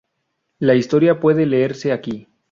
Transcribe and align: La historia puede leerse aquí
La 0.57 0.73
historia 0.73 1.19
puede 1.19 1.45
leerse 1.45 1.91
aquí 1.91 2.27